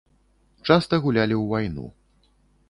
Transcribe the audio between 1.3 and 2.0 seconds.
ў вайну.